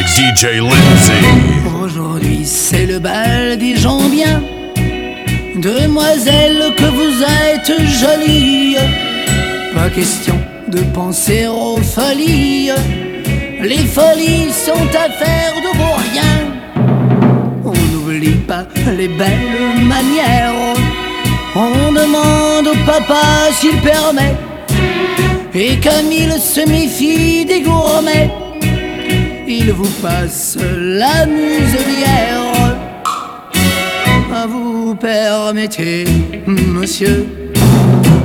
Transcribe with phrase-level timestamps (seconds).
[0.00, 1.22] DJ Lindsay.
[1.80, 4.42] Aujourd'hui c'est le bal des gens bien.
[5.54, 8.76] Demoiselle que vous êtes jolie.
[9.72, 10.34] Pas question
[10.66, 12.70] de penser aux folies.
[13.62, 16.32] Les folies sont affaires de vos rien.
[17.64, 18.66] On n'oublie pas
[18.98, 20.74] les belles manières.
[21.54, 23.22] On demande au papa
[23.52, 24.34] s'il permet.
[25.54, 28.32] Et comme il se méfie des gourmets,
[29.46, 32.76] il vous passe la muselière.
[34.48, 36.04] Vous permettez,
[36.46, 37.26] monsieur,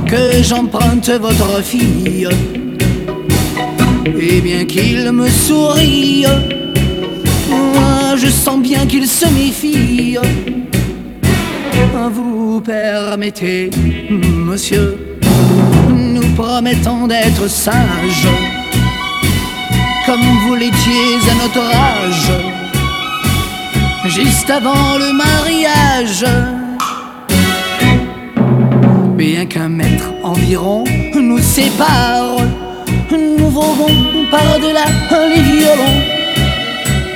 [0.06, 2.28] que j'emprunte votre fille.
[4.18, 6.26] Et bien qu'il me sourie,
[7.48, 10.18] moi je sens bien qu'il se méfie.
[12.12, 13.70] Vous permettez,
[14.10, 14.98] monsieur,
[15.88, 18.28] nous promettons d'être sages,
[20.10, 22.32] comme vous l'étiez à notre âge,
[24.06, 26.24] juste avant le mariage.
[29.16, 30.82] Bien qu'un mètre environ
[31.14, 32.38] nous sépare,
[33.12, 34.86] nous volons par-delà
[35.32, 36.00] les violons.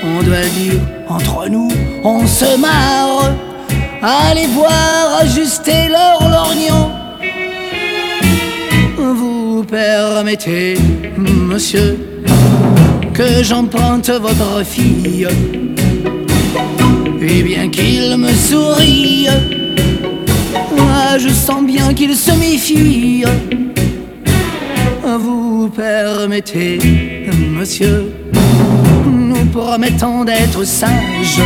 [0.05, 1.71] On doit dire, entre nous,
[2.05, 3.33] on se marre.
[4.03, 6.93] Allez voir ajuster leur lorgnon.
[8.97, 10.79] Vous permettez,
[11.17, 11.99] monsieur,
[13.15, 15.27] que j'emprunte votre fille.
[17.21, 19.29] Et bien qu'il me sourie,
[20.77, 23.25] moi je sens bien qu'il se méfie.
[25.21, 26.79] Vous permettez,
[27.57, 28.13] monsieur,
[29.07, 31.43] nous promettons d'être sages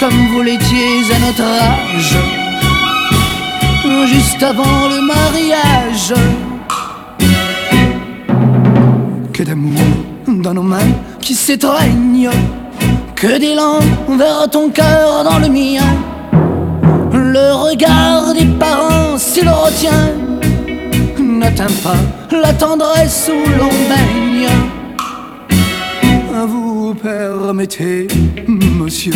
[0.00, 2.16] comme vous l'étiez à notre âge,
[4.06, 6.12] juste avant le mariage.
[10.54, 12.30] Nos mains qui s'étreignent,
[13.14, 13.78] que d'élan
[14.16, 15.82] vers ton cœur dans le mien.
[17.12, 20.10] Le regard des parents, s'il retient,
[21.18, 21.96] n'atteint pas
[22.30, 24.48] la tendresse où l'on baigne.
[26.48, 28.06] Vous permettez,
[28.46, 29.14] monsieur,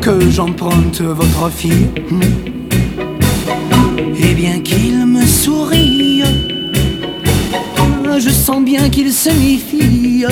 [0.00, 1.88] que j'emprunte votre fille.
[4.18, 6.01] Et bien qu'il me sourie,
[8.18, 10.24] je sens bien qu'il se méfie.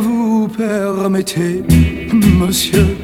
[0.00, 1.62] Vous permettez,
[2.12, 2.96] monsieur,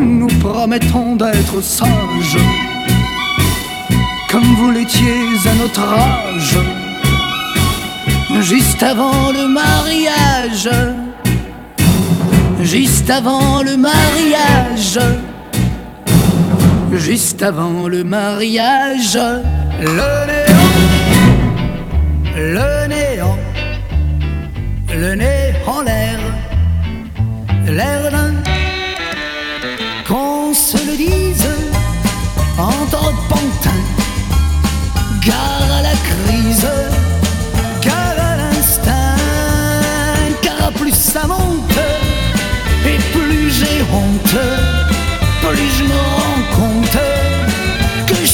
[0.00, 2.38] nous promettons d'être sages,
[4.30, 6.58] comme vous l'étiez à notre âge,
[8.40, 10.68] juste avant le mariage.
[12.62, 14.98] Juste avant le mariage,
[16.94, 19.18] juste avant le mariage,
[22.36, 23.38] le néant,
[24.92, 26.18] le nez en l'air,
[27.66, 28.34] l'air d'un
[30.06, 31.48] qu'on se le dise
[32.58, 33.84] entre pantins,
[35.24, 36.66] gare à la crise,
[37.80, 39.16] gare à l'instinct,
[40.42, 41.78] car plus ça monte.
[42.86, 44.36] Et plus j'ai honte,
[45.40, 47.23] plus je me rends compte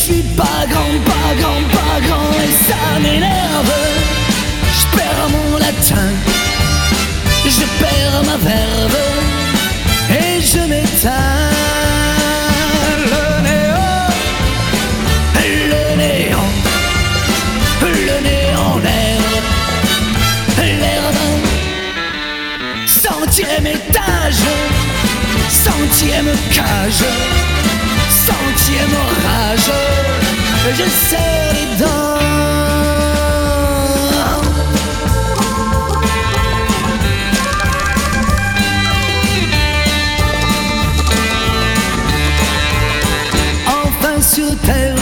[0.00, 3.74] suis pas grand, pas grand, pas grand et ça m'énerve.
[4.78, 6.08] Je perds mon latin,
[7.44, 8.98] je perds ma verve
[10.20, 11.50] et je m'éteins.
[13.12, 14.08] Le néant,
[15.34, 16.50] le néant,
[17.82, 19.20] le néant, l'air,
[20.82, 21.36] l'air d'un
[22.86, 24.44] centième étage,
[25.50, 27.04] centième cage,
[30.68, 31.88] je serre les dents.
[43.66, 44.94] Enfin sur terre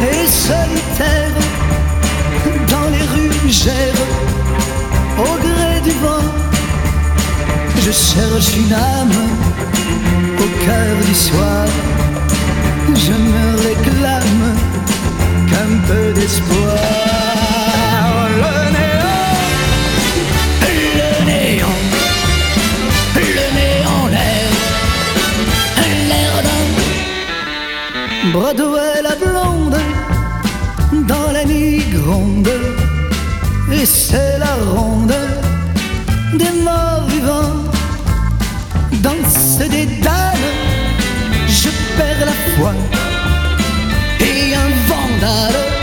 [0.00, 1.32] et solitaire,
[2.68, 3.94] dans les rues j'erre
[5.18, 6.30] au gré du vent.
[7.84, 9.12] Je cherche une âme
[10.38, 11.66] au cœur du soir.
[12.98, 14.56] Je me réclame
[15.48, 16.76] qu'un peu d'espoir.
[18.42, 19.18] Le néant,
[20.62, 21.78] le néant,
[23.14, 24.50] le néant, l'air,
[26.08, 26.66] l'air d'un
[28.32, 29.80] Broadway la blonde
[31.06, 32.50] dans la nuit gronde.
[33.72, 35.14] Et c'est la ronde
[36.34, 37.66] des morts vivants.
[39.68, 40.25] Des dames, je
[42.56, 42.74] perds la foi.
[44.20, 45.75] Et un vandale s'éveille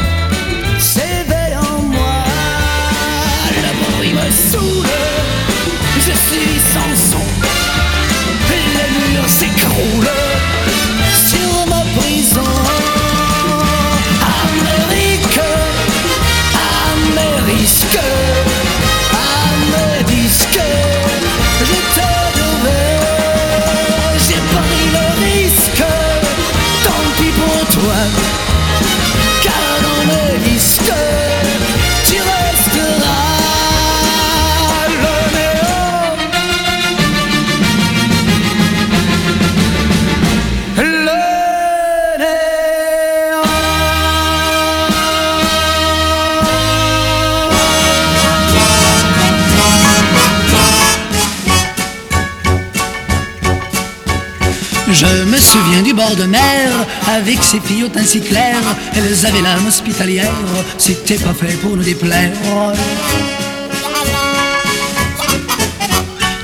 [54.94, 56.69] Je me souviens du bord de mer,
[57.07, 58.57] avec ses filles au teint si clair,
[58.95, 60.31] elles avaient l'âme hospitalière,
[60.78, 62.31] c'était pas fait pour nous déplaire.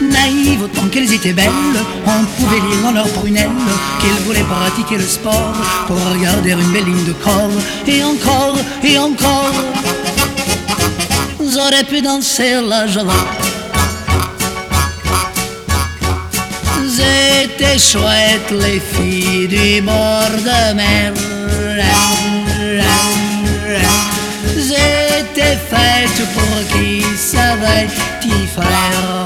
[0.01, 1.51] Naïves autant qu'elles étaient belles,
[2.07, 3.49] on pouvait lire dans leurs prunelles
[4.01, 5.53] qu'elles voulaient pratiquer le sport
[5.85, 7.51] pour regarder une belle ligne de corps,
[7.85, 9.53] et encore, et encore.
[11.39, 13.13] J'aurais pu danser la java
[16.99, 21.13] étaient chouettes les filles du bord de mer.
[24.55, 27.87] J'étais faite pour qui savait
[28.21, 29.25] t'y faire.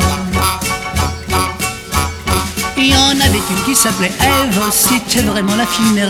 [2.77, 6.01] Il y en avait une qui s'appelait Eve, c'était vraiment la fille.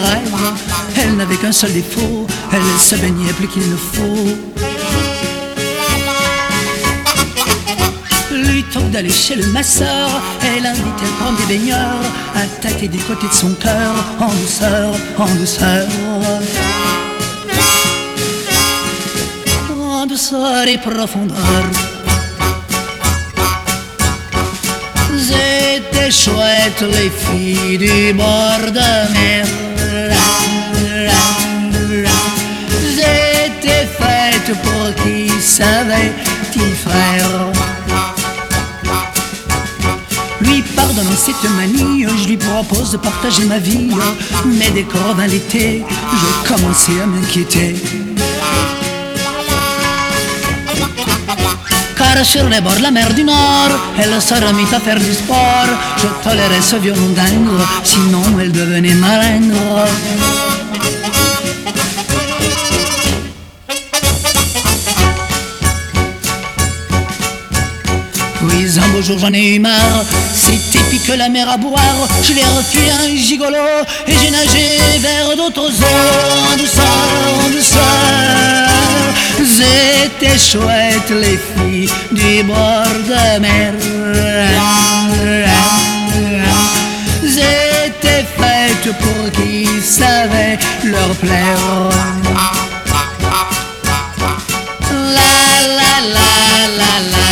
[0.97, 4.62] Elle n'avait qu'un seul défaut, elle se baignait plus qu'il ne faut.
[8.73, 10.09] Que d'aller chez le masseur,
[10.41, 12.03] elle invitait à prendre des baigneurs,
[12.35, 15.87] à tâter des côtés de son cœur, en douceur, en douceur.
[19.79, 21.63] En douceur et profondeur.
[25.27, 29.45] C'était chouette les filles du bord de mer.
[32.95, 36.11] J'étais faite pour qui savait,
[36.51, 37.52] petit frère.
[40.93, 43.89] Pardonnant cette manie, je lui propose de partager ma vie.
[44.45, 47.75] Mais dès qu'on revint l'été, je commençais à m'inquiéter.
[51.97, 55.13] Car sur les bords de la mer du Nord, elle se remit à faire du
[55.13, 55.67] sport.
[55.97, 59.85] Je tolérais ce violon dingue, sinon elle devenait malingre.
[68.75, 70.03] Un beau jour j'en ai eu marre,
[70.33, 72.07] c'était pique la mer à boire.
[72.23, 73.57] Je l'ai refusé un gigolo
[74.07, 76.85] et j'ai nagé vers d'autres eaux en douceur,
[77.45, 77.81] en douceur.
[79.45, 83.73] C'était chouette les filles du bord de mer.
[87.23, 91.93] J'étais faite pour qui savait leur plaire.
[96.83, 97.22] l'histoire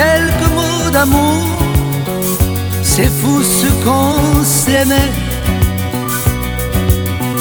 [0.00, 1.44] quelques mots d'amour.
[2.82, 5.12] C'est fou ce qu'on s'aimait.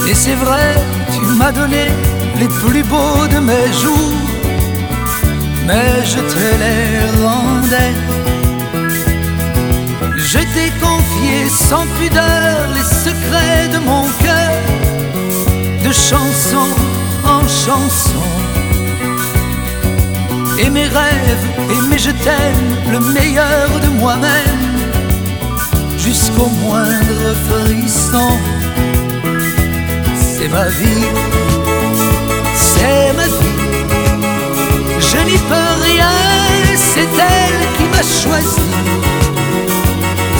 [0.09, 0.69] Et c'est vrai,
[1.13, 1.85] tu m'as donné
[2.41, 4.19] les plus beaux de mes jours.
[5.67, 6.87] Mais je te les
[7.25, 7.95] rendais.
[10.31, 11.37] Je t'ai confié
[11.67, 14.53] sans pudeur les secrets de mon cœur,
[15.85, 16.67] de chanson
[17.35, 18.23] en chanson
[20.59, 24.63] et mes rêves, et mes je t'aime, le meilleur de moi-même,
[25.97, 28.31] jusqu'au moindre frisson.
[30.15, 31.07] C'est ma vie,
[32.55, 33.67] c'est ma vie,
[34.99, 36.15] je n'y peux rien,
[36.75, 38.69] c'est elle qui m'a choisi.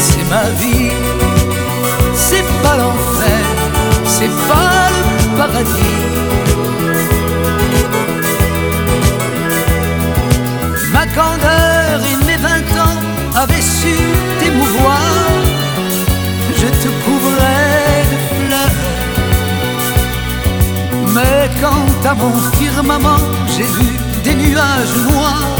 [0.05, 0.91] C'est ma vie,
[2.15, 3.41] c'est pas l'enfer,
[4.05, 5.98] c'est pas le paradis
[23.47, 23.89] j'ai vu
[24.23, 25.55] des nuages noirs,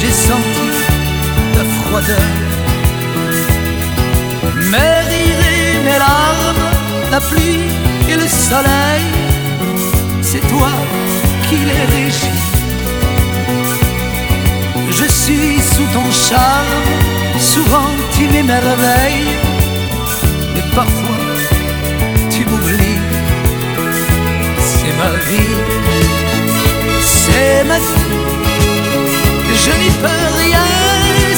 [0.00, 0.70] j'ai senti
[1.56, 2.30] la froideur.
[4.70, 6.64] Mes rires et mes larmes,
[7.10, 7.64] la pluie
[8.08, 9.04] et le soleil,
[10.22, 10.72] c'est toi
[11.48, 12.42] qui les régis.
[14.90, 16.76] Je suis sous ton charme,
[17.38, 19.36] souvent tu m'émerveilles,
[20.54, 21.21] mais parfois
[25.02, 25.56] ma vie,
[27.00, 28.10] c'est ma vie,
[29.64, 30.66] je n'y peux rien,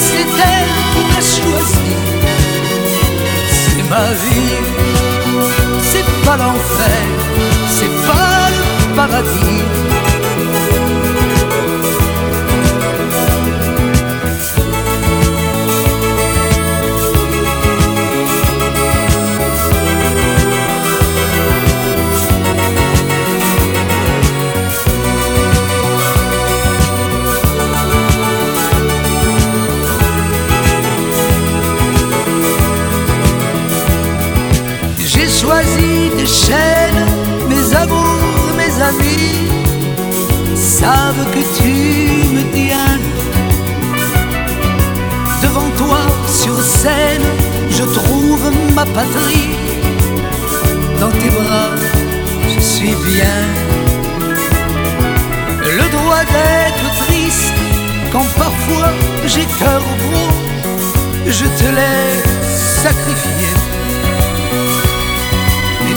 [0.06, 1.90] c'est elle qui m'a choisi.
[3.60, 4.56] C'est ma vie,
[5.90, 7.02] c'est pas l'enfer,
[7.76, 9.83] c'est pas le paradis.
[40.84, 41.72] Savent que tu
[42.36, 42.96] me tiens.
[45.44, 46.02] Devant toi
[46.40, 47.26] sur scène,
[47.78, 48.46] je trouve
[48.78, 49.50] ma patrie.
[51.00, 51.72] Dans tes bras,
[52.52, 53.38] je suis bien.
[55.80, 57.58] Le droit d'être triste
[58.12, 58.90] quand parfois
[59.32, 60.34] j'ai cœur gros,
[61.38, 63.54] je te laisse sacrifier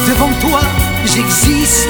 [0.07, 0.61] devant toi,
[1.05, 1.89] j'existe,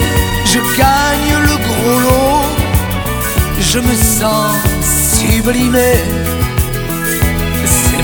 [5.49, 5.63] C'est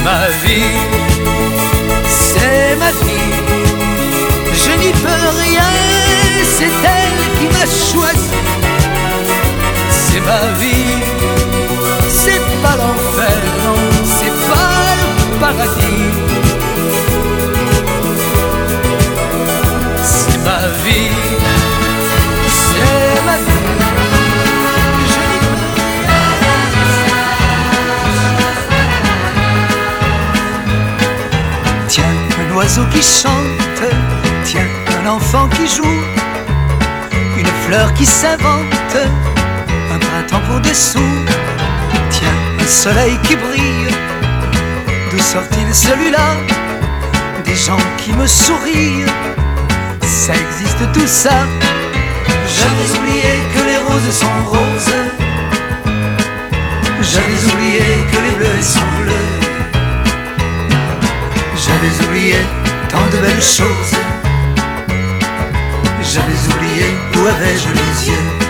[0.02, 0.78] ma vie,
[2.08, 3.34] c'est ma vie,
[4.54, 5.70] je n'y peux rien,
[6.58, 8.30] c'est elle qui m'a choisi.
[9.90, 11.04] C'est ma vie,
[12.08, 16.33] c'est pas l'enfer, non, c'est pas le paradis.
[32.64, 33.84] Oiseau qui chante,
[34.46, 34.68] tiens,
[35.02, 36.02] un enfant qui joue,
[37.38, 38.98] une fleur qui s'invente,
[39.94, 41.00] un printemps pour des sous.
[42.10, 43.94] Tiens, un soleil qui brille,
[45.12, 46.38] d'où sort-il celui-là?
[47.44, 49.06] Des gens qui me sourient
[50.02, 51.38] ça existe tout ça.
[52.56, 54.96] J'avais oublié que les roses sont roses.
[57.02, 59.43] J'avais oublié que les bleus sont bleus.
[61.66, 62.36] J'avais oublié
[62.90, 63.96] tant de belles choses.
[66.02, 68.44] J'avais oublié où avais-je les yeux.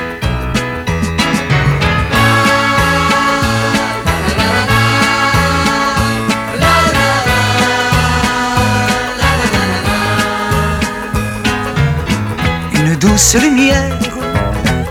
[13.03, 13.99] douce lumière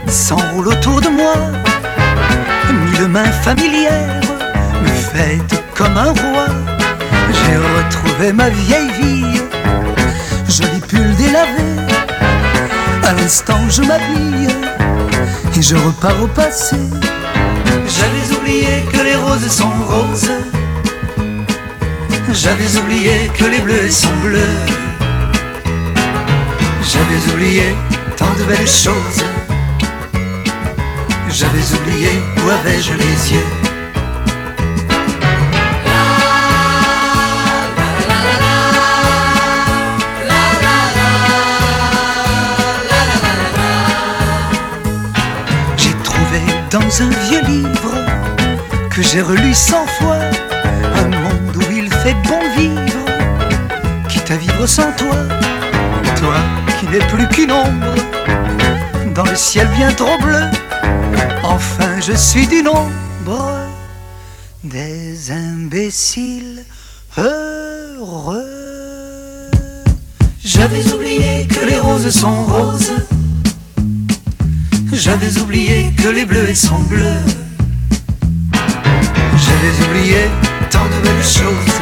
[0.07, 1.35] s'enroule autour de moi.
[2.71, 4.21] Mille mains familières
[4.83, 6.72] me fêtent comme un roi.
[7.33, 9.41] J'ai retrouvé ma vieille vie,
[10.49, 11.62] joli pull délavé.
[13.05, 14.49] À l'instant, je m'habille
[15.57, 16.77] et je repars au passé.
[17.87, 20.31] J'avais oublié que les roses sont roses.
[22.33, 24.57] J'avais oublié que les bleus sont bleus.
[26.83, 27.75] J'avais oublié
[28.17, 29.23] tant de belles choses.
[31.29, 33.72] J'avais oublié où avais-je les yeux.
[49.02, 50.18] J'ai relu cent fois
[50.94, 53.04] un monde où il fait bon vivre,
[54.09, 55.16] quitte à vivre sans toi,
[56.16, 56.37] toi
[56.78, 57.94] qui n'es plus qu'une ombre
[59.14, 60.44] dans le ciel bien trop bleu.
[61.42, 63.59] Enfin, je suis du nombre
[64.62, 66.64] des imbéciles
[67.18, 68.44] heureux.
[70.44, 72.92] J'avais oublié que les roses sont roses.
[74.92, 77.23] J'avais oublié que les bleus sont bleus.
[79.62, 80.16] J'avais oublié
[80.71, 81.73] tant de belles choses.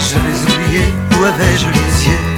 [0.00, 0.80] J'avais oublié
[1.12, 2.35] où avais-je les yeux.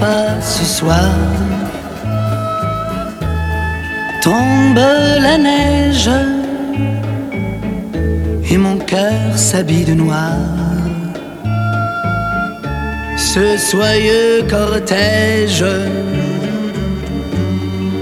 [0.00, 1.10] Pas ce soir.
[4.22, 4.88] Tombe
[5.20, 6.10] la neige
[8.50, 10.32] et mon cœur s'habille de noir.
[13.16, 15.64] Ce soyeux cortège,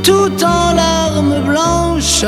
[0.02, 2.24] tout en larmes blanches,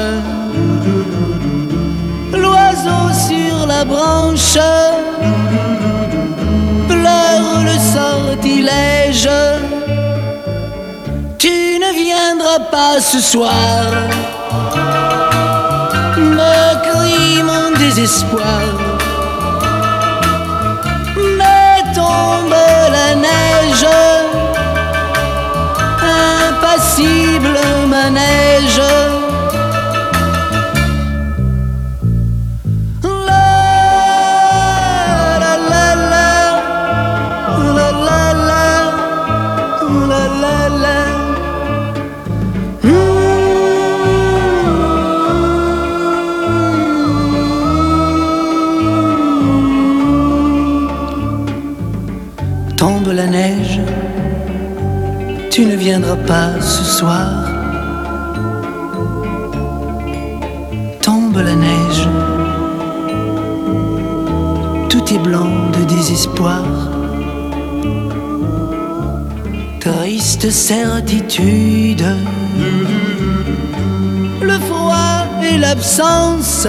[2.32, 4.58] l'oiseau sur la branche
[7.68, 9.30] le sortilège.
[11.38, 13.86] Tu ne viendras pas ce soir,
[16.16, 18.62] me crie mon désespoir.
[21.38, 22.58] Mais tombe
[22.96, 23.86] la neige,
[26.48, 29.17] impassible manège.
[55.90, 57.30] Viendras pas ce soir.
[61.00, 62.06] Tombe la neige,
[64.90, 66.62] tout est blanc de désespoir.
[69.80, 72.04] Triste certitude,
[74.42, 76.68] le froid et l'absence,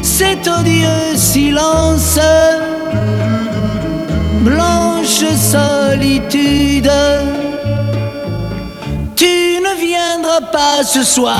[0.00, 2.18] cet odieux silence,
[5.10, 6.90] blanche solitude.
[9.16, 11.36] Tu ne viendras pas ce soir,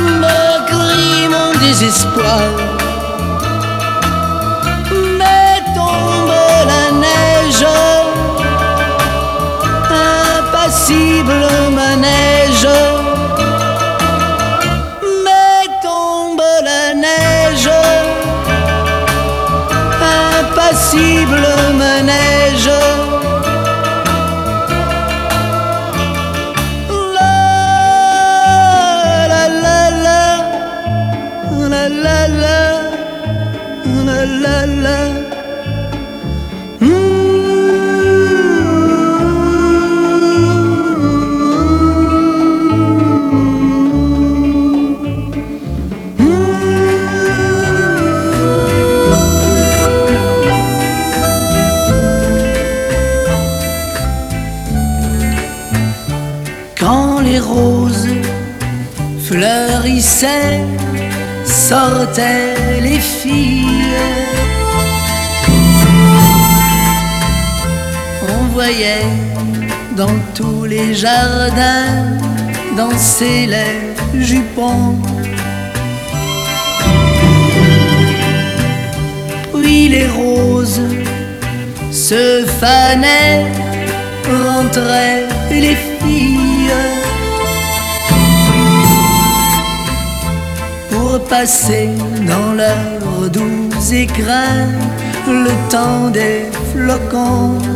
[0.00, 2.63] me crie mon désespoir.
[21.24, 22.93] horrible manège.
[71.04, 72.18] Jardins
[72.76, 74.96] danser les jupons.
[79.52, 80.86] Puis les roses
[81.92, 83.44] se fanaient,
[84.44, 86.82] rentraient les filles
[90.90, 91.88] pour passer
[92.30, 94.68] dans leurs doux écrins
[95.26, 97.73] le temps des flocons.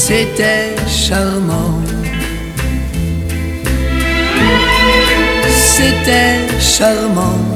[0.00, 1.82] C'était charmant.
[5.50, 7.47] C'était charmant.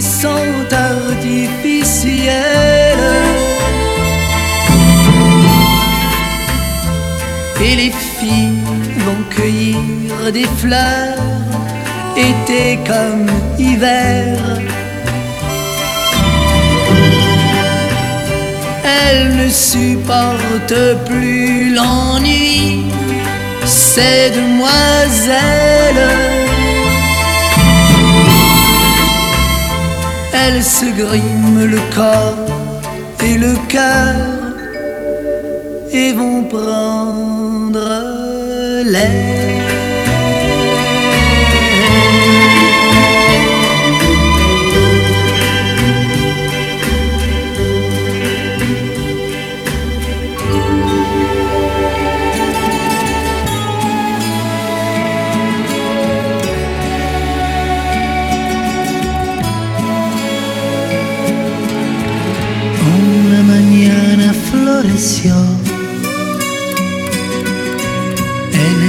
[0.00, 0.50] Sont.
[7.62, 8.58] Et les filles
[9.04, 11.18] vont cueillir des fleurs,
[12.16, 13.26] été comme
[13.58, 14.38] hiver.
[18.82, 22.86] Elles ne supportent plus l'ennui,
[23.66, 26.00] ces demoiselles.
[30.32, 32.46] Elles se griment le corps
[33.24, 34.14] et le cœur
[35.92, 37.88] et vont prendre
[38.84, 39.39] l'air.
[64.82, 64.96] En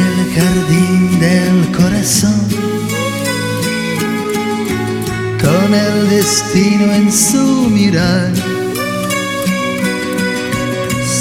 [0.06, 2.48] el jardín del corazón,
[5.42, 8.32] con el destino en su mirar,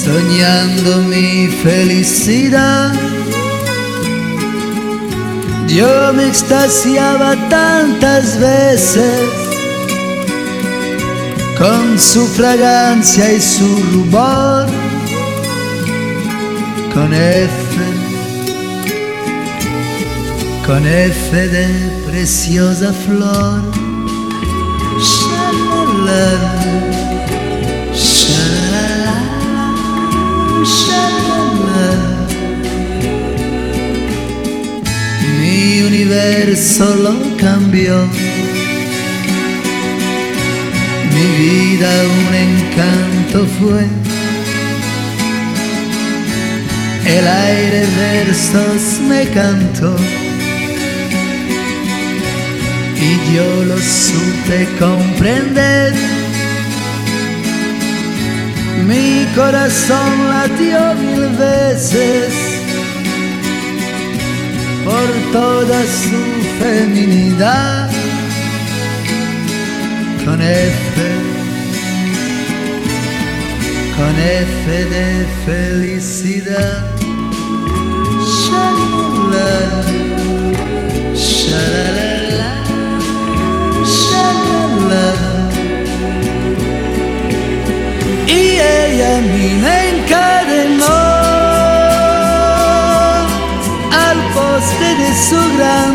[0.04, 2.92] soñando mi felicidad.
[5.66, 9.39] Yo me extasiaba tantas veces
[12.00, 14.66] su fragancia y su rubor,
[16.94, 17.50] con F,
[20.66, 21.68] con F de
[22.06, 23.62] preciosa flor.
[24.98, 26.24] Shalala,
[27.94, 29.72] shalala,
[30.64, 31.90] shalala.
[35.38, 38.08] Mi universo lo cambió.
[41.20, 43.85] Mi vida un encanto fue.
[47.04, 49.94] El aire versos me cantó.
[52.96, 55.92] Y yo lo supe comprender.
[58.87, 62.33] Mi corazón latió mil veces
[64.85, 66.18] por toda su
[66.64, 67.89] feminidad
[70.31, 70.97] con F,
[73.97, 76.85] con F de felicidad.
[78.33, 79.51] Shalala,
[81.14, 82.53] shalala,
[83.99, 85.07] shalala.
[88.29, 88.43] Y
[88.79, 90.99] ella a mí me encadenó
[94.07, 95.90] al poste de su gran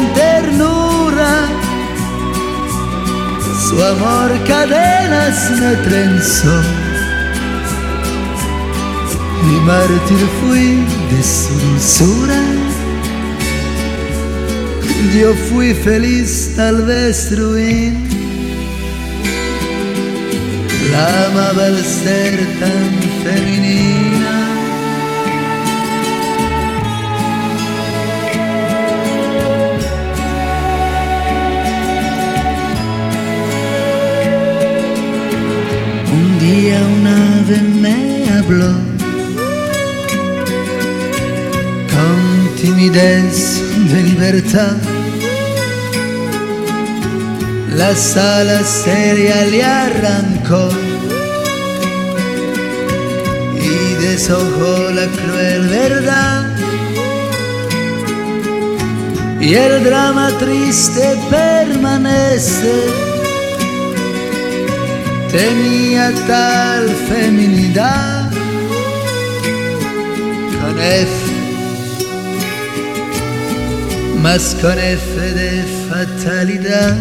[3.76, 6.62] su amor cadenas me trenzó
[9.44, 12.42] y mártir fui de su dulzura.
[15.14, 18.08] Yo fui feliz, tal vez ruin.
[20.92, 22.92] La amaba al ser tan
[23.24, 24.25] femenina.
[36.56, 38.74] Día un ave me habló
[41.94, 44.78] con timidez de libertad.
[47.76, 50.70] Las alas serias le arrancó
[53.68, 56.56] y deshojó la cruel verdad.
[59.42, 63.15] Y el drama triste permanece
[65.38, 68.32] tenía tal feminidad
[70.62, 71.12] con F,
[74.22, 76.96] más con F de fatalidad.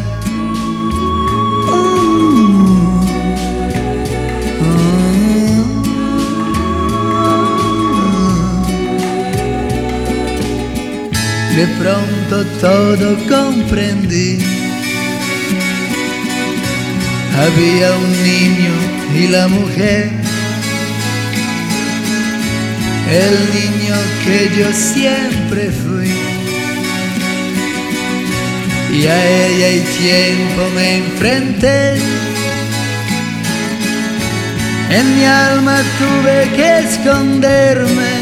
[11.56, 14.53] De pronto todo comprendí.
[17.36, 18.72] Había un niño
[19.12, 20.08] y la mujer,
[23.10, 26.12] el niño que yo siempre fui.
[28.96, 31.94] Y a ella y tiempo me enfrenté.
[34.90, 38.12] En mi alma tuve que esconderme,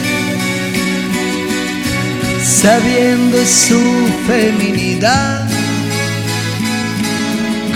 [2.42, 5.46] sabiendo su feminidad.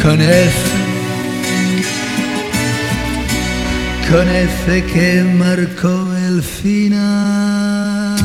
[0.02, 0.65] Con F
[4.10, 8.16] con F que marcó el final.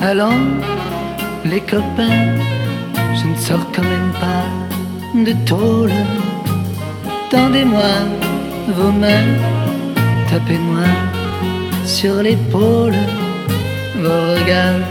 [0.00, 0.60] Allons,
[1.44, 2.38] les copains,
[3.14, 3.66] je ne sors
[4.20, 4.62] pas
[5.14, 5.92] de tôle.
[7.32, 7.94] Tendez-moi
[8.76, 9.32] vos mains,
[10.30, 10.84] tapez-moi
[11.86, 12.94] sur l'épaule.
[14.02, 14.86] Vos regards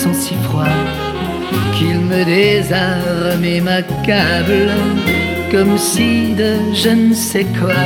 [0.00, 0.80] sont si froids
[1.76, 4.72] qu'ils me désarment et m'accablent,
[5.52, 7.84] comme si de je ne sais quoi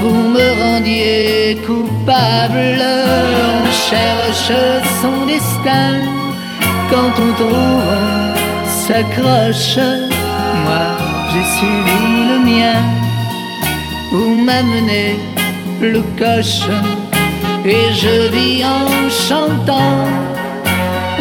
[0.00, 2.80] vous me rendiez coupable.
[3.88, 4.52] Cherche
[5.02, 5.94] son destin
[6.90, 7.82] quand on trouve,
[8.86, 9.78] s'accroche.
[10.64, 10.97] Moi,
[11.30, 12.80] j'ai suivi le mien
[14.12, 15.16] où m'amener
[15.80, 16.62] le coche.
[17.64, 19.98] Et je vis en chantant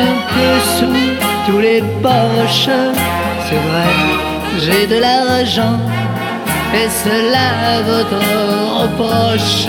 [0.08, 1.00] un peu sous
[1.46, 2.70] tous les poches.
[3.46, 3.91] C'est vrai,
[4.63, 5.78] j'ai de l'argent
[6.74, 8.22] et cela votre
[8.82, 9.67] reproche.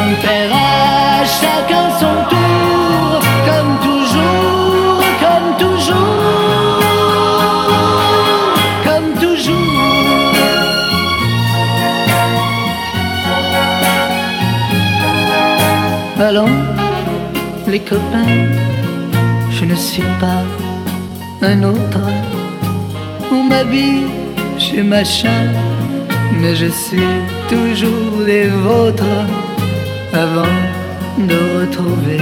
[0.00, 2.49] On paiera chacun son tour,
[16.22, 16.52] Allons,
[17.66, 18.44] les copains,
[19.50, 20.44] je ne suis pas
[21.40, 22.04] un autre.
[23.32, 24.04] On m'habille
[24.58, 25.48] chez machin,
[26.38, 27.16] mais je suis
[27.48, 29.24] toujours des vôtres
[30.12, 30.56] avant
[31.16, 32.20] de retrouver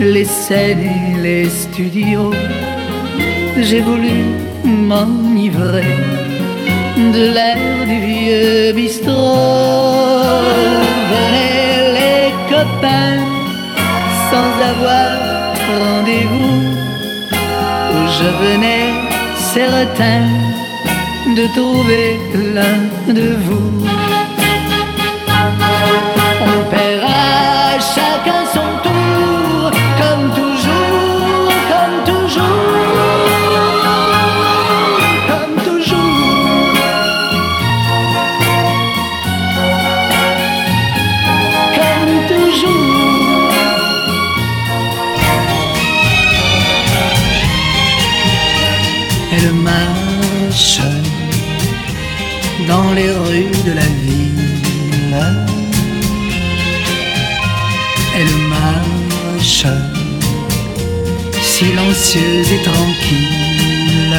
[0.00, 2.34] les scènes et les studios.
[3.60, 4.24] J'ai voulu
[4.64, 5.94] m'enivrer
[6.96, 10.32] de l'air du vieux bistrot.
[14.30, 15.10] Sans avoir
[15.80, 16.62] rendez-vous
[17.94, 18.92] où je venais
[19.36, 20.22] certain
[21.36, 22.18] de trouver
[22.54, 24.01] l'un de vous.
[52.68, 55.16] Dans les rues de la ville.
[58.18, 59.66] Elle marche
[61.40, 64.16] silencieuse et tranquille.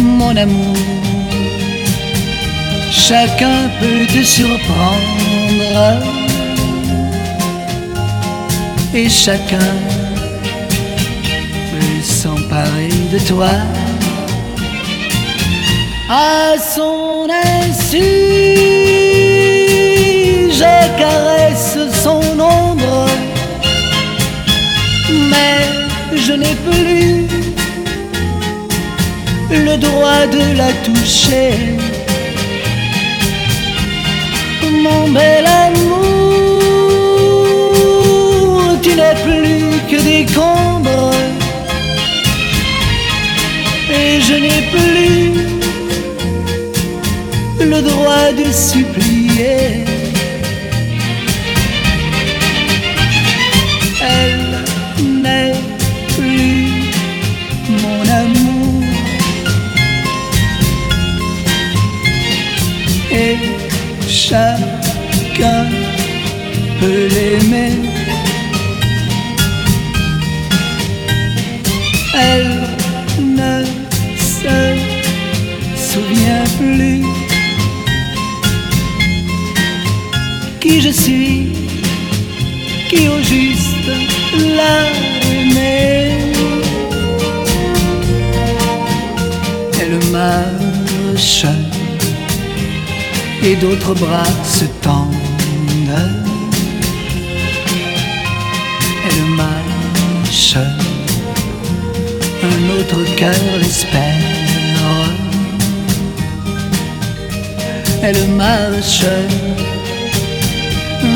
[0.00, 0.76] Mon amour,
[2.90, 5.08] chacun peut te surprendre.
[8.94, 9.70] Et chacun
[11.70, 13.50] peut s'emparer de toi
[16.08, 18.02] à son insu.
[20.50, 23.06] Je caresse son ombre,
[25.30, 25.60] mais
[26.16, 27.26] je n'ai plus
[29.50, 31.52] le droit de la toucher.
[34.82, 36.60] Mon bel amour,
[38.82, 41.14] tu n'es plus que des combres,
[43.90, 44.97] et je n'ai plus
[47.78, 49.84] le droit de supplier.
[54.00, 55.52] Elle n'est
[56.16, 56.66] plus
[57.82, 58.82] mon amour.
[63.12, 63.36] Et
[64.08, 65.66] chacun
[66.80, 67.77] peut l'aimer.
[93.42, 95.14] Et d'autres bras se tendent.
[99.10, 100.56] Elle marche,
[102.42, 104.38] un autre cœur l'espère.
[108.00, 109.04] Elle marche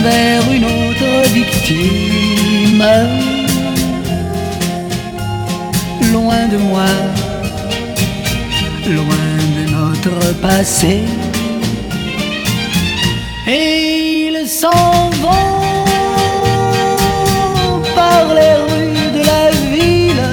[0.03, 2.85] vers une autre victime.
[6.13, 6.91] Loin de moi,
[8.87, 9.62] loin de
[13.47, 15.85] Et ils s'en vont
[17.95, 20.29] par les rues de la ville.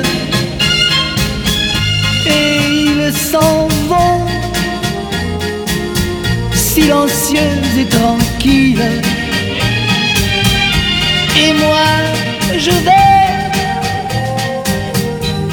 [2.26, 4.26] Et ils s'en vont
[6.54, 9.02] silencieux et tranquilles.
[11.38, 11.90] Et moi,
[12.58, 13.10] je vais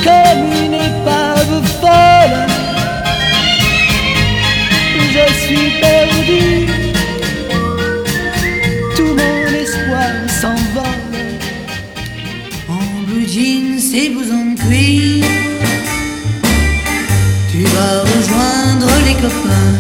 [0.05, 2.56] comme une épave folle.
[5.47, 6.67] Suis perdu,
[8.97, 11.15] tout mon espoir s'envole.
[12.69, 15.25] En blue jeans et de cuir,
[17.53, 19.75] tu vas rejoindre les copains.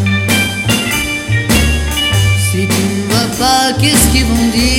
[2.48, 4.75] Si tu ne vas pas, qu'est-ce qu'ils vont dire?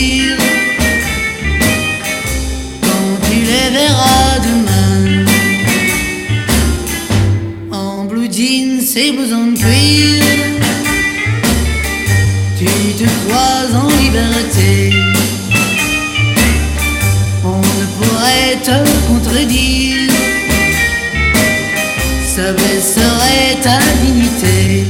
[23.67, 24.85] Ta dignité.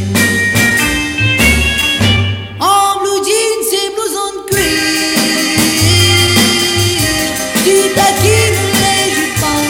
[2.60, 5.18] En blue jeans et blouson de cuir,
[7.66, 9.70] tu taquines les jupons.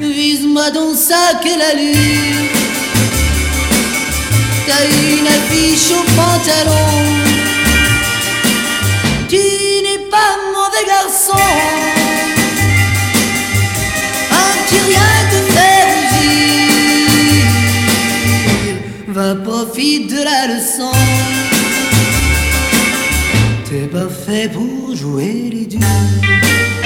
[0.00, 2.48] Vise-moi dans sac et la lune.
[4.66, 6.85] T'as une affiche au pantalon.
[19.34, 20.92] Profite de la leçon.
[23.68, 26.85] T'es pas fait pour jouer les durs.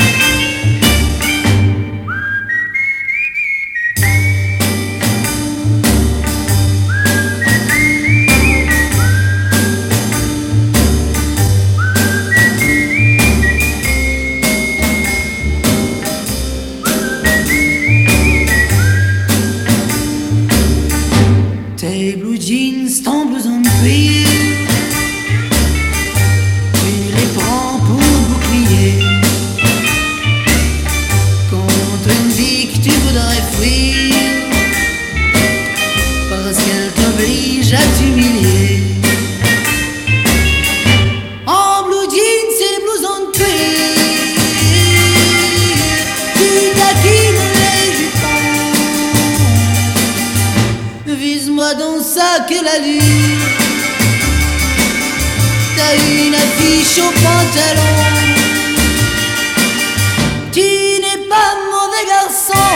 [60.53, 62.69] Tu n'es pas mauvais garçon.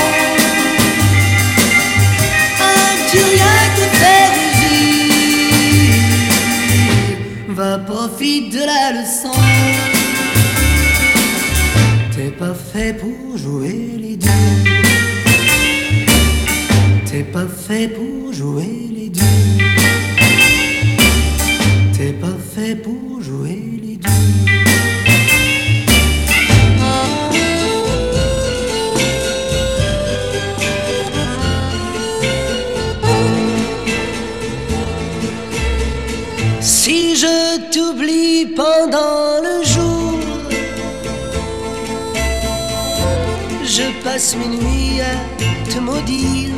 [2.60, 3.56] Un petit rien
[4.00, 4.74] fait rougir
[7.48, 9.38] Va profite de la leçon.
[12.14, 14.30] T'es pas fait pour jouer les durs
[17.04, 18.93] T'es pas fait pour jouer les
[36.86, 40.20] Si je t'oublie pendant le jour,
[43.64, 45.14] je passe mes nuits à
[45.70, 46.50] te maudire.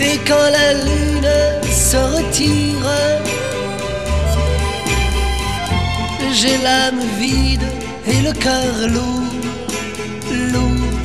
[0.00, 1.34] Et quand la lune
[1.70, 2.88] se retire,
[6.32, 7.68] j'ai l'âme vide
[8.06, 9.34] et le cœur lourd,
[10.54, 10.96] lourd.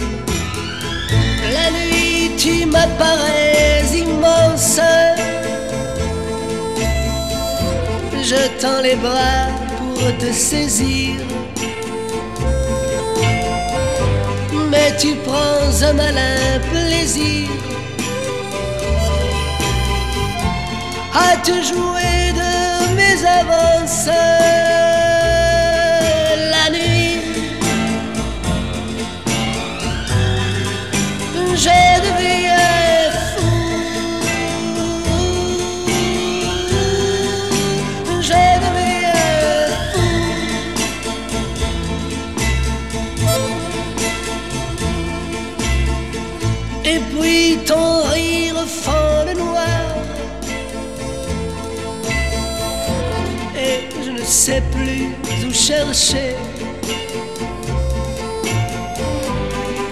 [1.52, 4.80] La nuit, tu m'apparais immense.
[8.29, 9.47] Je tends les bras
[9.79, 11.15] pour te saisir.
[14.69, 17.49] Mais tu prends un malin plaisir
[21.11, 24.09] à te jouer de mes avances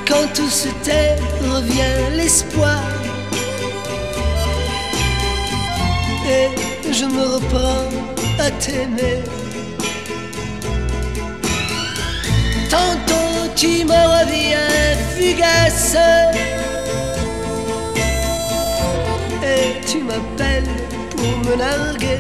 [0.08, 2.82] Quand tout se tait, revient l'espoir.
[6.28, 6.50] Et
[6.92, 7.90] je me reprends
[8.40, 9.22] à t'aimer.
[12.72, 15.96] Tantôt tu me reviens fugace.
[19.44, 20.64] Et tu m'appelles
[21.12, 22.20] pour me narguer.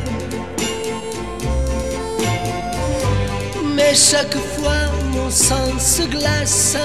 [3.89, 6.75] Mais chaque fois mon sang se glace.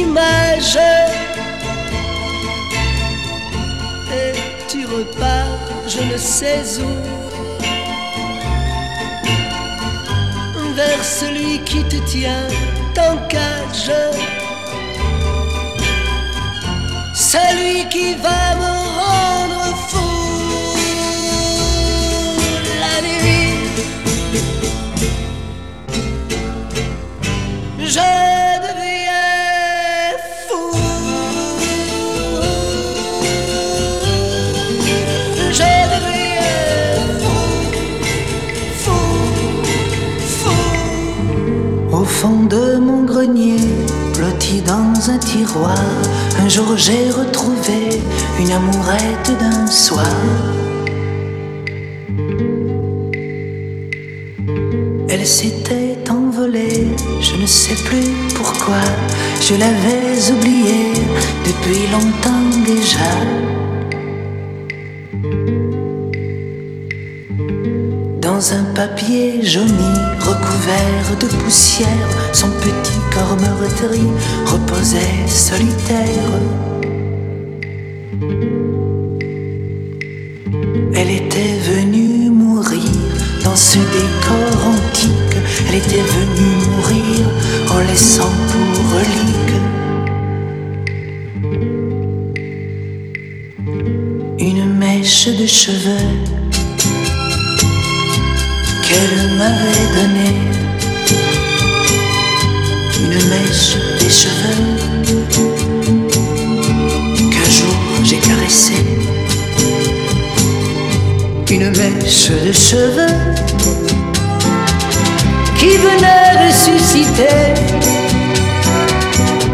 [0.00, 0.78] Image
[4.12, 4.32] et
[4.68, 6.92] tu repars, je ne sais où,
[10.74, 12.48] vers celui qui te tient
[12.98, 13.92] en cage.
[17.14, 18.75] Celui qui va me
[43.26, 43.56] grenier,
[44.66, 45.78] dans un tiroir,
[46.40, 48.00] un jour j'ai retrouvé
[48.38, 50.06] une amourette d'un soir.
[55.08, 56.86] Elle s'était envolée,
[57.20, 58.82] je ne sais plus pourquoi,
[59.40, 60.92] je l'avais oubliée
[61.44, 63.10] depuis longtemps déjà.
[68.20, 71.88] Dans un papier jauni recouvert de poussière,
[72.32, 73.05] son petit
[74.46, 76.40] reposait solitaire.
[80.94, 82.82] Elle était venue mourir
[83.44, 85.36] dans ce décor antique,
[85.68, 87.26] elle était venue mourir
[87.70, 89.56] en laissant pour relique
[94.38, 96.14] une mèche de cheveux
[98.82, 100.45] qu'elle m'avait donnée.
[103.46, 104.76] Des cheveux
[107.30, 108.74] qu'un jour j'ai caressé.
[111.50, 113.14] Une mèche de cheveux
[115.58, 117.54] qui venait ressusciter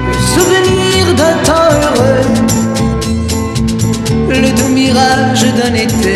[0.09, 2.25] le souvenir d'un temps heureux,
[4.29, 6.15] le doux mirage d'un été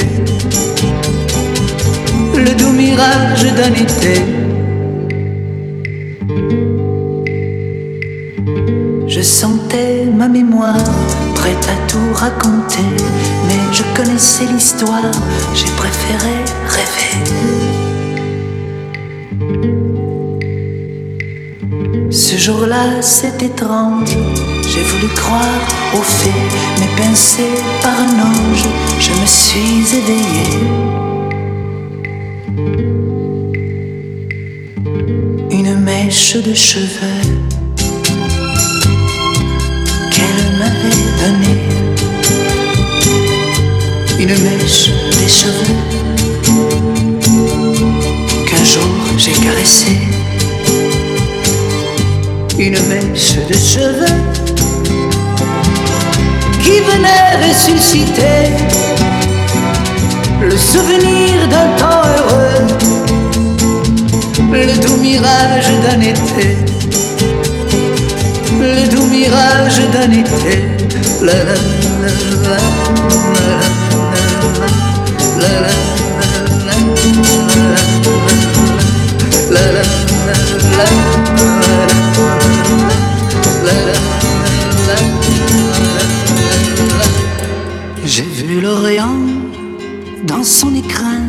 [2.38, 4.35] le doux mirage d'un été.
[9.26, 10.76] Sentais ma mémoire
[11.34, 12.88] prête à tout raconter,
[13.48, 15.10] mais je connaissais l'histoire,
[15.52, 16.36] j'ai préféré
[16.76, 17.16] rêver.
[22.10, 24.16] Ce jour-là, c'est étrange,
[24.62, 25.62] j'ai voulu croire
[25.92, 26.32] aux faits,
[26.78, 27.48] mais pincé
[27.82, 28.68] par un ange,
[29.00, 30.86] je me suis éveillé.
[35.50, 37.35] une mèche de cheveux
[44.18, 45.74] Une mèche des cheveux
[48.46, 49.98] qu'un jour j'ai caressé.
[52.58, 54.20] Une mèche de cheveux
[56.62, 58.52] qui venait ressusciter
[60.42, 62.66] le souvenir d'un temps heureux
[64.52, 66.56] le doux mirage d'un été,
[68.60, 70.75] le doux mirage d'un été.
[88.04, 89.08] J'ai vu l'Orient
[90.24, 91.22] dans son écrin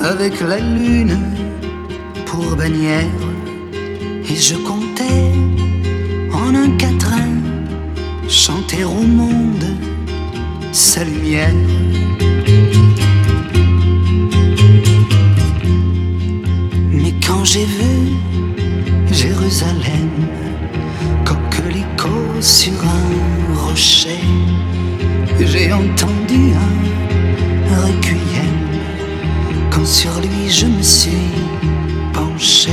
[0.00, 1.18] avec la lune
[2.26, 3.04] pour bannière
[4.28, 5.32] et je comptais
[6.32, 6.99] en un quart
[8.70, 9.64] chanter au monde
[10.72, 11.54] sa lumière.
[16.92, 18.14] Mais quand j'ai vu
[19.12, 20.10] Jérusalem,
[21.24, 24.20] coquelicot sur un rocher,
[25.40, 28.60] j'ai entendu un requiem
[29.70, 31.32] quand sur lui je me suis
[32.12, 32.70] penché.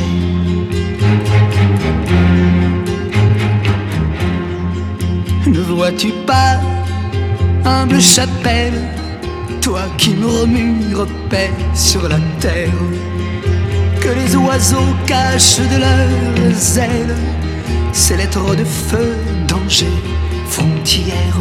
[5.47, 6.59] Ne vois-tu pas,
[7.65, 8.81] humble chapelle,
[9.61, 12.81] toi qui murmures paix sur la terre,
[14.01, 17.15] que les oiseaux cachent de leurs ailes
[17.97, 19.15] ces lettres de feu,
[19.47, 19.91] danger,
[20.49, 21.37] frontière.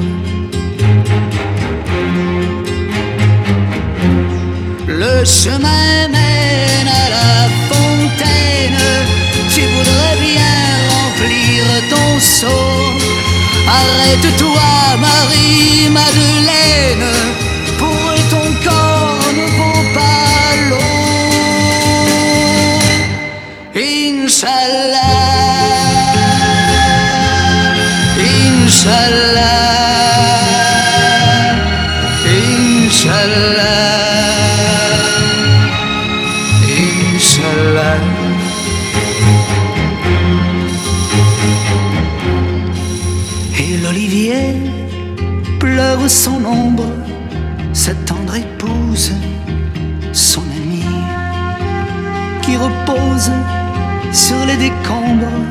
[4.86, 8.82] Le chemin mène à la fontaine.
[9.54, 10.56] Tu voudrais bien
[10.94, 13.25] remplir ton seau.
[13.68, 17.45] Arrête-toi, Marie-Madeleine.
[54.66, 55.42] Décombres,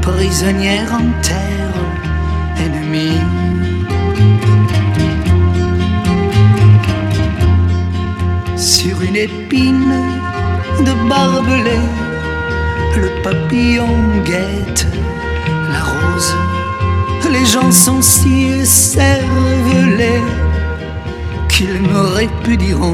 [0.00, 1.78] prisonnière en terre
[2.64, 3.22] ennemie.
[8.56, 9.96] Sur une épine
[10.86, 11.80] de barbelé,
[13.02, 14.86] le papillon guette
[15.72, 16.34] la rose.
[17.34, 20.22] Les gens sont si cervelés
[21.48, 21.80] qu'ils
[22.44, 22.84] pu dire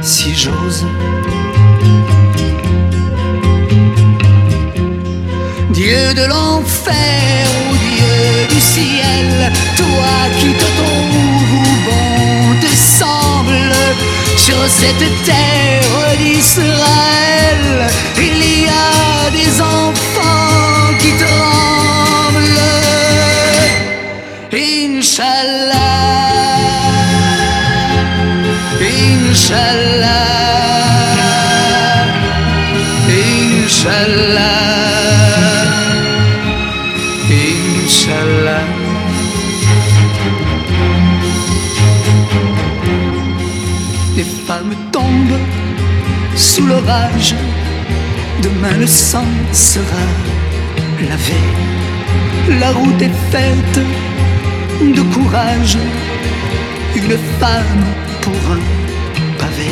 [0.00, 0.86] si j'ose.
[5.76, 13.74] Dieu de l'enfer ou Dieu du ciel, toi qui te trouves où bon te semble,
[14.38, 22.72] sur cette terre d'Israël, il y a des enfants qui tremblent.
[24.54, 25.76] Inch'Allah,
[28.80, 30.65] Inch'Allah,
[44.96, 45.40] tombent
[46.34, 47.34] sous l'orage.
[48.42, 50.06] Demain le sang sera
[51.08, 51.42] lavé.
[52.60, 53.78] La route est faite
[54.96, 55.76] de courage.
[57.00, 57.84] Une femme
[58.22, 58.62] pour un
[59.40, 59.70] pavé.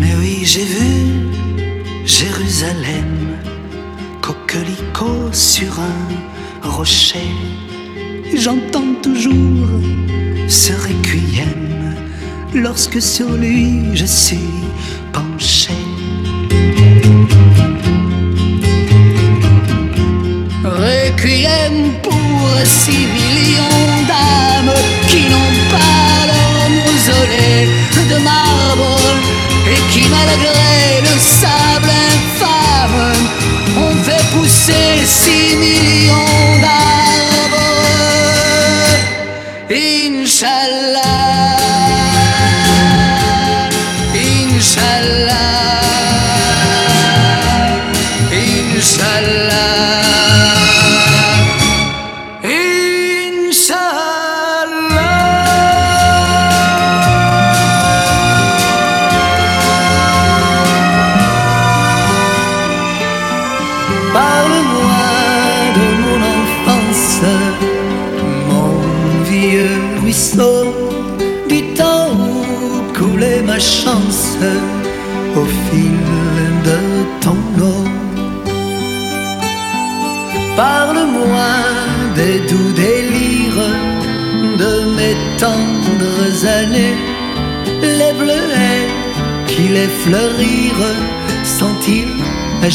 [0.00, 0.92] Mais oui, j'ai vu
[2.04, 3.12] Jérusalem,
[4.20, 7.30] coquelicot sur un rocher.
[8.36, 9.68] J'entends toujours
[10.48, 11.94] ce requiem
[12.54, 14.38] lorsque sur lui je suis
[15.12, 15.72] penché.
[20.64, 24.74] Requiem pour six millions d'âmes
[25.08, 25.51] qui n'ont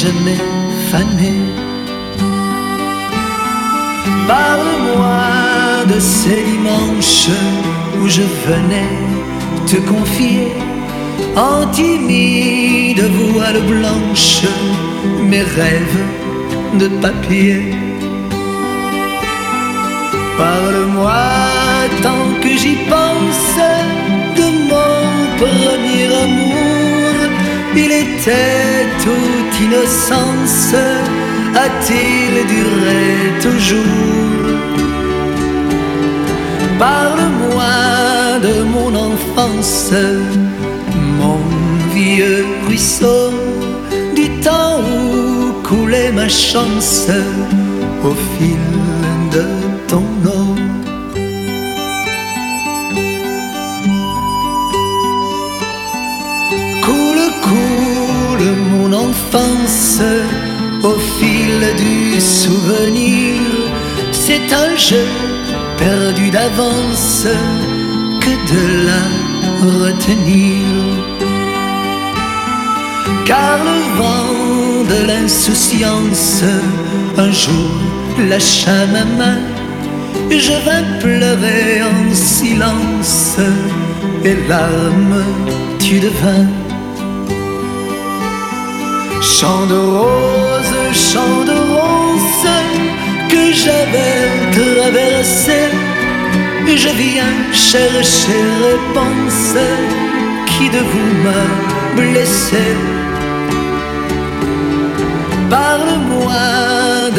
[0.03, 0.41] jamais
[0.91, 1.45] fanés?
[4.27, 7.29] Parle-moi de ces dimanches
[7.99, 8.97] où je venais
[9.65, 10.51] te confier
[11.35, 14.41] en timide voile blanche
[15.31, 16.03] mes rêves
[16.81, 17.61] de papier.
[20.37, 21.23] Parle-moi
[22.03, 23.57] tant que j'y pense
[24.39, 25.01] de mon
[25.41, 26.67] premier amour.
[27.75, 28.77] Il était
[29.61, 30.73] innocence,
[31.55, 33.05] a-t-il duré
[33.41, 34.47] toujours?
[36.79, 39.91] Parle-moi de mon enfance,
[41.19, 41.39] mon
[41.93, 43.31] vieux ruisseau,
[44.15, 47.07] du temps où coulait ma chance
[48.03, 48.57] au fil
[49.31, 49.45] de
[49.87, 50.36] ton.
[58.77, 60.01] Mon enfance
[60.83, 63.33] au fil du souvenir.
[64.11, 65.07] C'est un jeu
[65.77, 67.27] perdu d'avance
[68.21, 69.03] que de la
[69.67, 70.63] retenir.
[73.25, 76.43] Car le vent de l'insouciance
[77.17, 77.71] un jour
[78.29, 79.39] lâcha ma main.
[80.29, 83.37] Je vins pleurer en silence
[84.23, 85.23] et larmes
[85.79, 86.66] tu devins.
[89.39, 90.77] Chant de rose,
[91.11, 92.47] chant de rose
[93.29, 94.17] que j'avais
[94.57, 95.59] traversé.
[96.65, 99.53] Je viens chercher réponse
[100.47, 101.45] qui de vous m'a
[102.01, 102.65] blessé?
[105.51, 106.41] Parle-moi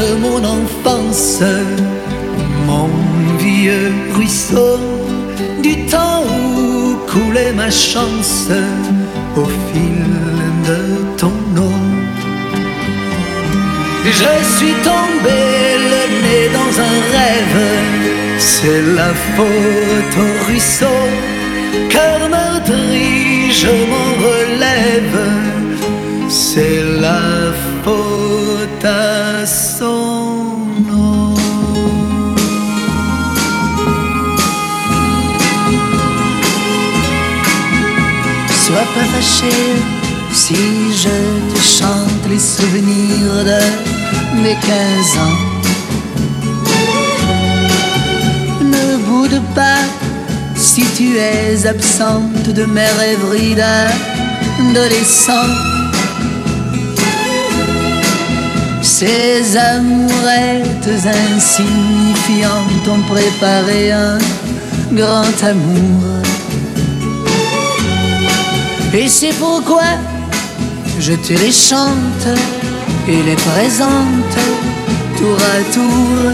[0.00, 1.40] de mon enfance,
[2.66, 2.90] mon
[3.38, 4.80] vieux ruisseau,
[5.62, 8.48] du temps où coulait ma chance
[9.36, 10.02] au fil
[10.66, 11.97] de ton eau.
[14.10, 15.40] Je suis tombé
[15.92, 21.00] le nez dans un rêve, c'est la faute au ruisseau,
[21.90, 25.20] cœur meurtri, je m'en relève,
[26.28, 27.52] c'est la
[27.84, 30.56] faute à son
[30.88, 31.34] nom.
[38.64, 39.54] Sois pas fâché
[40.32, 40.54] si
[41.02, 43.97] je te chante les souvenirs de
[44.42, 45.38] mes 15 ans.
[48.62, 49.84] Ne boude pas
[50.54, 55.32] si tu es absente de mes rêveries d'adolescent.
[58.82, 60.90] Ces amourettes
[61.34, 64.18] insignifiantes ont préparé un
[64.92, 66.22] grand amour.
[68.94, 69.84] Et c'est pourquoi
[70.98, 72.26] je te les chante
[73.08, 74.36] et les présente
[75.16, 76.32] tour à tour.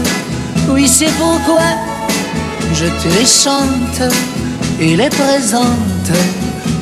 [0.69, 1.61] Oui, c'est pourquoi
[2.73, 4.13] je te les chante
[4.79, 6.11] et les présente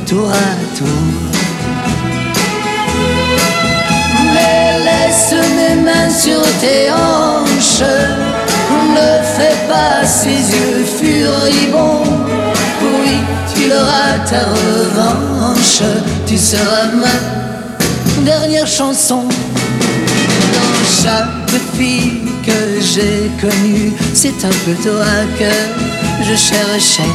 [0.08, 0.88] tour à tour.
[4.34, 7.88] Mais laisse mes mains sur tes hanches,
[8.98, 12.04] ne fais pas ces yeux furibonds.
[12.82, 13.18] Oui,
[13.54, 15.84] tu auras ta revanche,
[16.26, 19.28] tu seras ma dernière chanson.
[21.02, 25.06] Chaque fille que j'ai connue, c'est un peu toi
[25.40, 27.14] que je cherchais.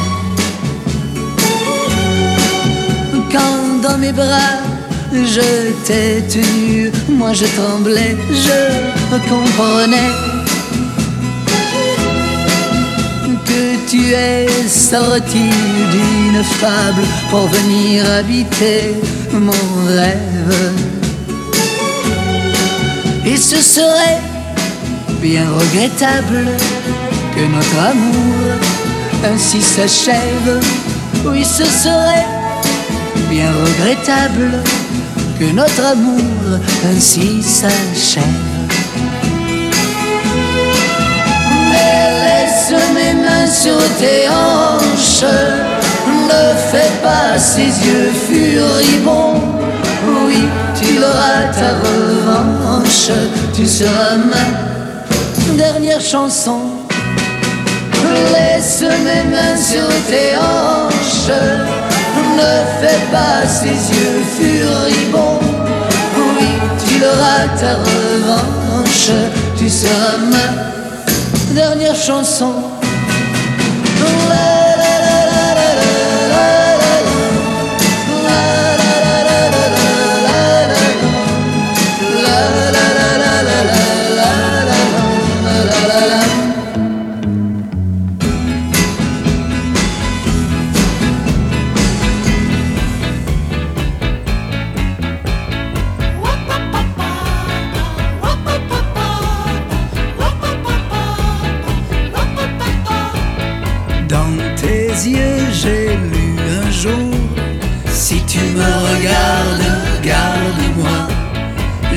[3.31, 4.59] Quand dans mes bras
[5.11, 10.11] je t'ai tenu, moi je tremblais, je comprenais
[13.45, 15.49] que tu es sorti
[15.93, 18.95] d'une fable pour venir habiter
[19.33, 20.88] mon rêve.
[23.49, 24.21] Ce serait
[25.23, 26.45] bien regrettable
[27.35, 28.59] que notre amour
[29.25, 30.61] ainsi s'achève.
[31.25, 32.27] Oui, ce serait
[33.27, 34.51] bien regrettable
[35.39, 36.59] que notre amour
[36.91, 38.23] ainsi s'achève.
[41.71, 45.25] Mais laisse mes mains sur tes hanches,
[46.05, 49.41] ne fais pas ces yeux furibonds.
[50.27, 50.43] Oui,
[50.79, 52.58] tu auras ta revanche,
[53.55, 56.59] tu seras ma dernière chanson.
[58.33, 61.31] Laisse mes mains sur tes hanches,
[62.37, 65.39] ne fais pas ces yeux furibonds.
[66.17, 66.47] Oui,
[66.85, 69.11] tu auras ta revanche,
[69.57, 72.53] tu seras ma dernière chanson.
[74.29, 74.58] La,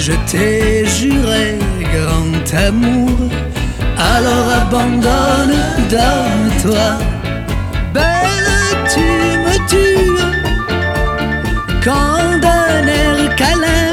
[0.04, 1.58] Je t'ai juré
[1.94, 3.16] grand amour,
[3.96, 5.54] alors abandonne,
[5.88, 6.88] donne-toi.
[7.94, 8.52] Belle,
[8.92, 9.06] tu
[9.44, 10.22] me tues
[11.84, 13.92] quand d'un air câlin,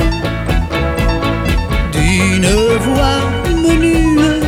[1.91, 2.49] d'une
[2.87, 3.21] voix
[3.67, 4.41] menue,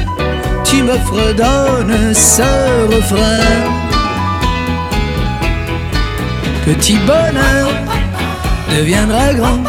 [0.63, 3.61] tu me fredonnes ce refrain.
[6.65, 7.69] Petit bonheur
[8.75, 9.61] deviendra grand,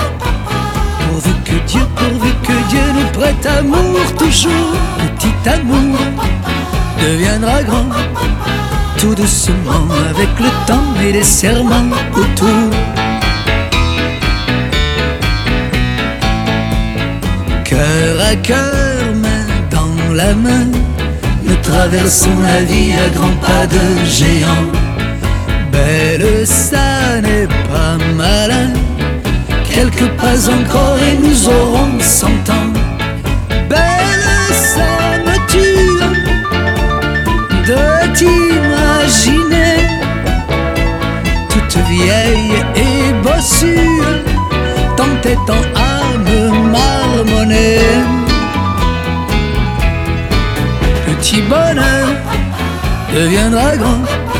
[1.72, 4.76] Dieu, pourvu que Dieu nous prête amour toujours.
[4.98, 5.96] Petit amour
[7.00, 7.88] deviendra grand,
[8.98, 12.68] tout doucement avec le temps et les serments autour.
[17.64, 20.66] Cœur à cœur, main dans la main,
[21.42, 24.68] nous traversons la vie à grands pas de géant.
[25.72, 28.74] Belle, ça n'est pas malin.
[29.82, 32.72] Quelques pas encore et nous aurons cent ans.
[33.68, 34.28] Belle,
[35.26, 35.98] me tue
[37.66, 39.74] de t'imaginer
[41.48, 44.02] toute vieille et bossue,
[44.96, 47.80] tant et tant à me marmonner.
[51.06, 52.06] petit bonheur
[53.12, 54.31] deviendra grand.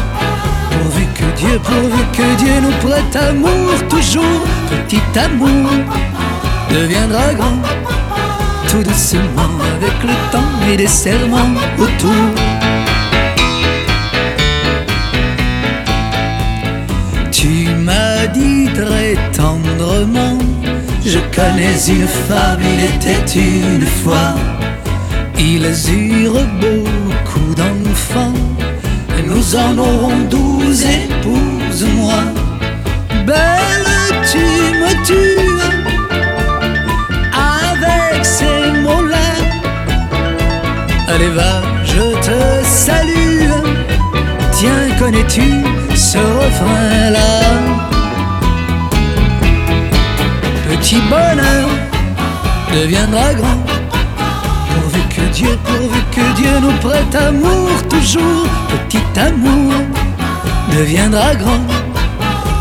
[1.43, 4.41] Dieu, pourvu que Dieu nous prête amour, toujours
[4.71, 5.71] petit amour
[6.71, 7.59] deviendra grand.
[8.69, 12.31] Tout doucement avec le temps et des serments autour.
[17.33, 20.39] Tu m'as dit très tendrement,
[21.05, 24.35] je connais une femme, il était une fois.
[25.39, 28.33] Ils eurent beaucoup d'enfants,
[29.35, 32.23] nous en aurons douze épouses, moi.
[33.27, 33.91] Belle,
[34.31, 35.51] tu me tues
[37.33, 39.29] avec ces mots-là.
[41.09, 43.51] Allez, va, je te salue.
[44.53, 45.65] Tiens, connais-tu
[45.95, 47.33] ce refrain-là?
[50.69, 51.69] Petit bonheur
[52.75, 53.82] deviendra grand.
[55.33, 59.73] Dieu, pourvu que Dieu nous prête amour, toujours petit amour
[60.71, 61.65] deviendra grand.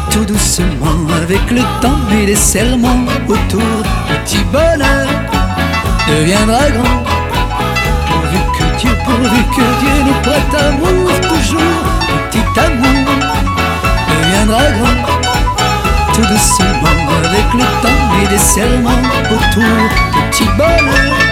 [0.10, 5.08] Tout doucement avec le temps et les serments autour, petit bonheur
[6.08, 7.04] deviendra grand.
[8.08, 11.84] Pourvu que Dieu, pourvu que Dieu nous prête amour, toujours
[12.30, 13.06] petit amour
[14.10, 15.02] deviendra grand.
[16.14, 19.90] Tout doucement avec le temps et les serments autour,
[20.32, 21.31] petit bonheur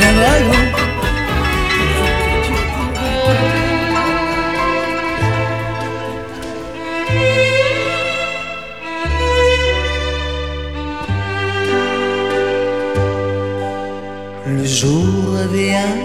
[0.00, 0.88] que
[14.46, 15.96] Le jour vient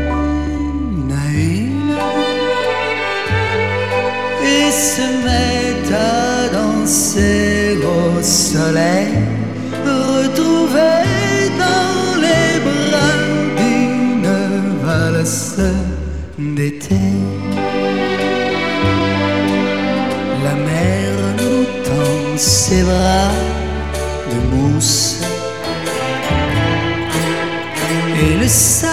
[4.81, 9.13] se mettent à danser au soleil,
[9.85, 13.17] retrouvés dans les bras
[13.59, 14.31] d'une
[14.83, 15.61] valse
[16.39, 17.03] d'été.
[20.45, 23.31] La mer nous tend ses bras
[24.31, 25.21] de mousse
[28.19, 28.90] et le sable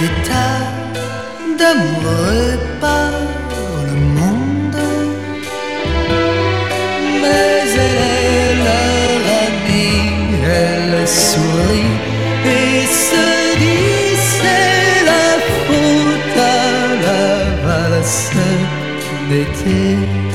[0.00, 0.68] des tas
[1.58, 3.10] d'amoureux par
[3.88, 4.82] le monde.
[7.20, 10.10] Mais elle est leur amie,
[10.44, 11.96] elle sourit
[12.46, 13.26] et se
[13.62, 15.28] dit c'est la
[15.66, 16.68] faute à
[17.06, 17.26] la
[17.66, 18.30] valse
[19.28, 20.27] d'été.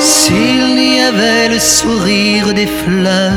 [0.00, 3.27] S'il n'y avait le sourire des fleurs,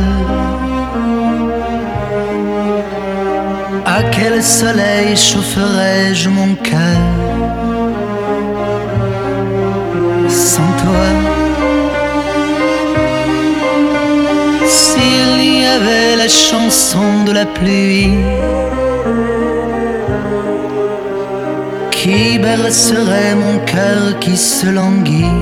[6.12, 7.02] mon cœur
[10.28, 11.08] sans toi.
[14.68, 18.12] S'il y avait la chanson de la pluie
[21.92, 25.38] qui bercerait mon cœur qui se languit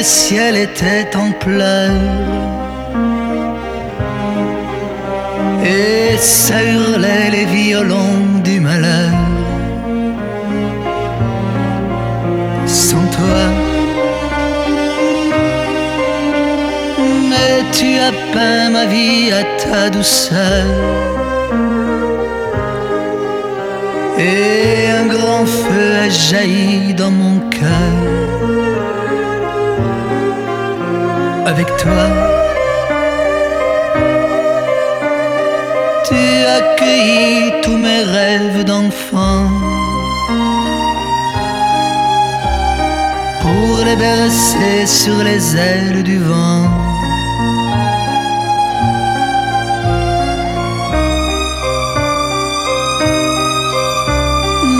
[0.00, 1.90] le ciel était en pleurs.
[5.62, 9.12] Et ça hurlait les violons du malheur.
[12.66, 13.42] Sans toi,
[17.30, 20.64] mais tu as peint ma vie à ta douceur.
[24.18, 28.19] Et un grand feu a jailli dans mon cœur.
[31.50, 32.06] Avec toi,
[36.06, 36.14] tu
[36.54, 39.48] as cueilli tous mes rêves d'enfant.
[43.42, 46.68] Pour les bercer sur les ailes du vent.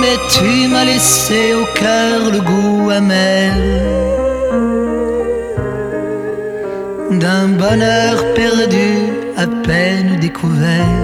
[0.01, 4.10] Mais tu m'as laissé au cœur le goût amer
[7.21, 8.89] d'un bonheur perdu
[9.37, 10.97] à peine découvert.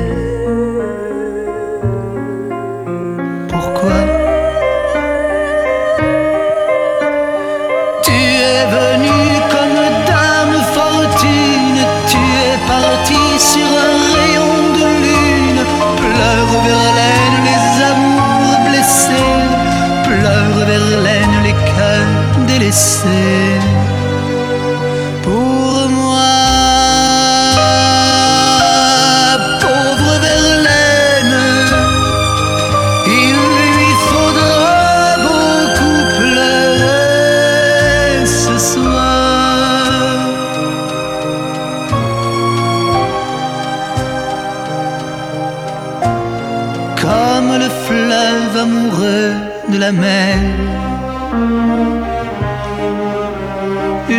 [3.52, 3.98] Pourquoi
[8.02, 8.18] Tu
[8.50, 9.18] es venu
[9.52, 11.80] comme dame fortune,
[12.12, 15.60] tu es parti sur un rayon de lune.
[16.02, 19.34] Pleure Verlaine les amours blessés,
[20.08, 23.45] pleure Verlaine les cœurs délaissés.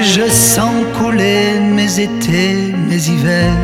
[0.02, 3.58] Je sens couler mes étés, mes hivers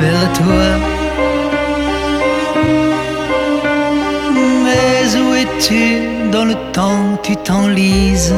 [0.00, 0.68] vers toi.
[4.64, 8.34] Mais où es-tu dans le temps tu t'enlises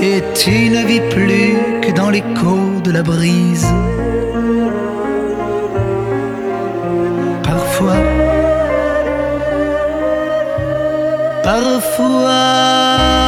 [0.00, 3.66] Et tu ne vis plus que dans l'écho de la brise.
[11.42, 13.19] Parfois,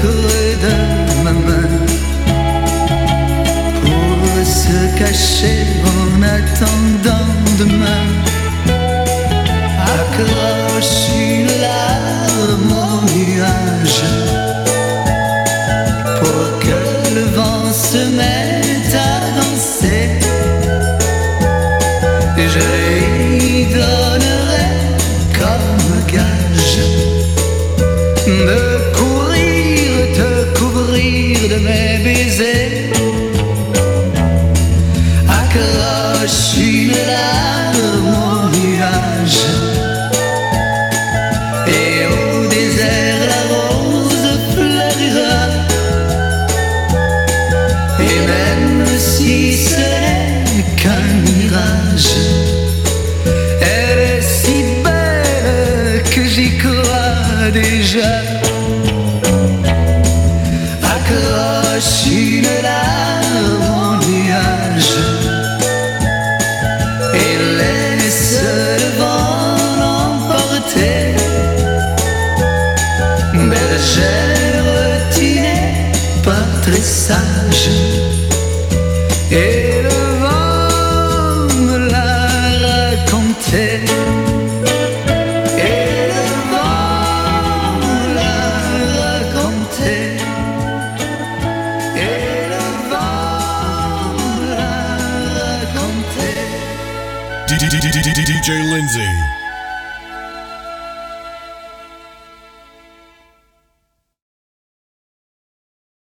[0.00, 1.70] creux de ma main
[3.82, 8.06] pour se cacher en attendant demain.
[9.96, 11.08] Accroche